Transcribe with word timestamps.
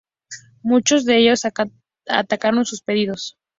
Muchos 0.63 1.05
de 1.05 1.19
ellos 1.19 1.41
acataron 1.45 2.65
sus 2.65 2.81
pedidos. 2.81 3.37